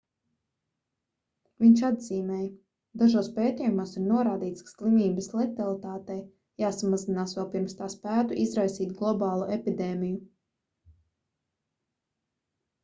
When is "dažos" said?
3.01-3.27